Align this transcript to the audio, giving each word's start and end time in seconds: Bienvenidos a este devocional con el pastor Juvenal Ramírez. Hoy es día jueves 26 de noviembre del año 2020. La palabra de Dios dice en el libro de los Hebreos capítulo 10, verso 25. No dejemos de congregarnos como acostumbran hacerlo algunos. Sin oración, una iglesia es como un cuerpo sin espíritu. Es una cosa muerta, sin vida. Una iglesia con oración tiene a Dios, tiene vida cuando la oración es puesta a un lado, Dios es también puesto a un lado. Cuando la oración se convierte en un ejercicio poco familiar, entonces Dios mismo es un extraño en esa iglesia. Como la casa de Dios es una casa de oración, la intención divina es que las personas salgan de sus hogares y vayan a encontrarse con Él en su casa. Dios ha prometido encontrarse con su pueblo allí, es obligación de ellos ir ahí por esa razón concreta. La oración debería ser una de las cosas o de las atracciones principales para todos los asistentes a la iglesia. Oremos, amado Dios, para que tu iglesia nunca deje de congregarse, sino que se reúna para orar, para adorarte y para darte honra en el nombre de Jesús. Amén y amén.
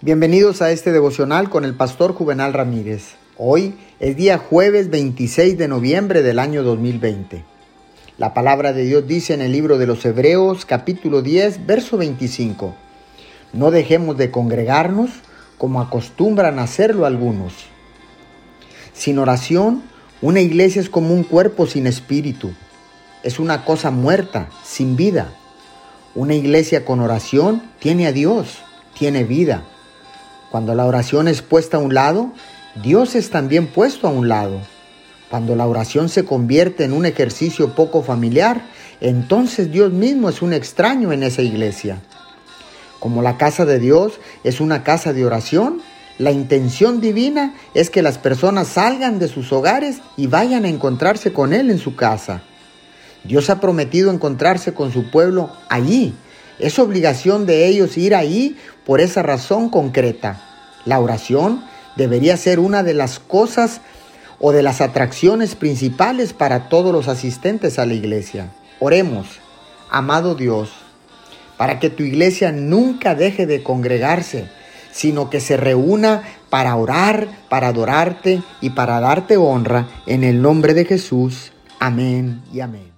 Bienvenidos 0.00 0.62
a 0.62 0.70
este 0.70 0.92
devocional 0.92 1.50
con 1.50 1.64
el 1.64 1.74
pastor 1.74 2.14
Juvenal 2.14 2.52
Ramírez. 2.52 3.16
Hoy 3.36 3.74
es 3.98 4.14
día 4.14 4.38
jueves 4.38 4.90
26 4.90 5.58
de 5.58 5.66
noviembre 5.66 6.22
del 6.22 6.38
año 6.38 6.62
2020. 6.62 7.44
La 8.16 8.32
palabra 8.32 8.72
de 8.72 8.84
Dios 8.84 9.08
dice 9.08 9.34
en 9.34 9.40
el 9.40 9.50
libro 9.50 9.76
de 9.76 9.88
los 9.88 10.04
Hebreos 10.04 10.66
capítulo 10.66 11.20
10, 11.20 11.66
verso 11.66 11.96
25. 11.96 12.76
No 13.52 13.72
dejemos 13.72 14.16
de 14.16 14.30
congregarnos 14.30 15.10
como 15.58 15.80
acostumbran 15.80 16.60
hacerlo 16.60 17.04
algunos. 17.04 17.54
Sin 18.92 19.18
oración, 19.18 19.82
una 20.22 20.40
iglesia 20.40 20.80
es 20.80 20.90
como 20.90 21.12
un 21.12 21.24
cuerpo 21.24 21.66
sin 21.66 21.88
espíritu. 21.88 22.52
Es 23.24 23.40
una 23.40 23.64
cosa 23.64 23.90
muerta, 23.90 24.48
sin 24.62 24.94
vida. 24.94 25.32
Una 26.14 26.34
iglesia 26.34 26.84
con 26.84 27.00
oración 27.00 27.64
tiene 27.80 28.06
a 28.06 28.12
Dios, 28.12 28.58
tiene 28.96 29.24
vida 29.24 29.64
cuando 30.50 30.74
la 30.74 30.86
oración 30.86 31.28
es 31.28 31.42
puesta 31.42 31.76
a 31.76 31.80
un 31.80 31.94
lado, 31.94 32.32
Dios 32.82 33.14
es 33.14 33.30
también 33.30 33.66
puesto 33.66 34.06
a 34.06 34.10
un 34.10 34.28
lado. 34.28 34.60
Cuando 35.30 35.56
la 35.56 35.66
oración 35.66 36.08
se 36.08 36.24
convierte 36.24 36.84
en 36.84 36.92
un 36.92 37.04
ejercicio 37.04 37.74
poco 37.74 38.02
familiar, 38.02 38.62
entonces 39.00 39.70
Dios 39.70 39.92
mismo 39.92 40.28
es 40.28 40.40
un 40.40 40.54
extraño 40.54 41.12
en 41.12 41.22
esa 41.22 41.42
iglesia. 41.42 42.00
Como 42.98 43.20
la 43.20 43.36
casa 43.36 43.66
de 43.66 43.78
Dios 43.78 44.20
es 44.42 44.60
una 44.60 44.82
casa 44.84 45.12
de 45.12 45.26
oración, 45.26 45.82
la 46.18 46.32
intención 46.32 47.00
divina 47.00 47.54
es 47.74 47.90
que 47.90 48.02
las 48.02 48.18
personas 48.18 48.68
salgan 48.68 49.18
de 49.18 49.28
sus 49.28 49.52
hogares 49.52 49.98
y 50.16 50.26
vayan 50.26 50.64
a 50.64 50.68
encontrarse 50.68 51.32
con 51.32 51.52
Él 51.52 51.70
en 51.70 51.78
su 51.78 51.94
casa. 51.94 52.42
Dios 53.22 53.50
ha 53.50 53.60
prometido 53.60 54.10
encontrarse 54.10 54.72
con 54.72 54.92
su 54.92 55.10
pueblo 55.10 55.50
allí, 55.68 56.14
es 56.58 56.78
obligación 56.78 57.46
de 57.46 57.66
ellos 57.66 57.96
ir 57.96 58.14
ahí 58.14 58.56
por 58.84 59.00
esa 59.00 59.22
razón 59.22 59.68
concreta. 59.70 60.42
La 60.84 61.00
oración 61.00 61.64
debería 61.96 62.36
ser 62.36 62.60
una 62.60 62.82
de 62.82 62.94
las 62.94 63.18
cosas 63.18 63.80
o 64.40 64.52
de 64.52 64.62
las 64.62 64.80
atracciones 64.80 65.54
principales 65.54 66.32
para 66.32 66.68
todos 66.68 66.92
los 66.92 67.08
asistentes 67.08 67.78
a 67.78 67.86
la 67.86 67.94
iglesia. 67.94 68.50
Oremos, 68.80 69.26
amado 69.90 70.34
Dios, 70.34 70.70
para 71.56 71.80
que 71.80 71.90
tu 71.90 72.04
iglesia 72.04 72.52
nunca 72.52 73.14
deje 73.14 73.46
de 73.46 73.62
congregarse, 73.62 74.48
sino 74.92 75.28
que 75.28 75.40
se 75.40 75.56
reúna 75.56 76.22
para 76.50 76.74
orar, 76.76 77.28
para 77.48 77.68
adorarte 77.68 78.42
y 78.60 78.70
para 78.70 79.00
darte 79.00 79.36
honra 79.36 79.88
en 80.06 80.24
el 80.24 80.40
nombre 80.40 80.74
de 80.74 80.84
Jesús. 80.84 81.52
Amén 81.78 82.42
y 82.52 82.60
amén. 82.60 82.97